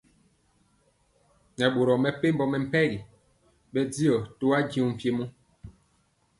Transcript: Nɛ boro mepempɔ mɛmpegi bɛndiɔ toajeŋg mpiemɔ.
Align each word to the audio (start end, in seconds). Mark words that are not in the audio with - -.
Nɛ 1.57 1.65
boro 1.73 1.93
mepempɔ 2.03 2.43
mɛmpegi 2.51 2.99
bɛndiɔ 3.73 4.15
toajeŋg 4.39 4.87
mpiemɔ. 4.93 5.23